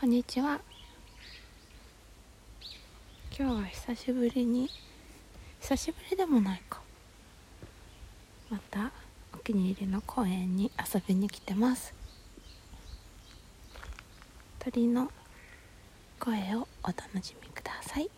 [0.00, 0.60] こんにちは。
[3.36, 4.70] 今日は久しぶりに
[5.60, 6.80] 久しぶりでもないか。
[8.48, 8.92] また
[9.34, 11.92] お気に入りの公園に遊びに来てます。
[14.60, 15.10] 鳥の
[16.20, 18.08] 声をお楽しみください。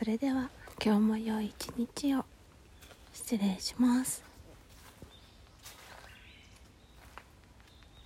[0.00, 0.48] それでは
[0.82, 2.24] 今日も良い一日を。
[3.12, 4.29] 失礼します。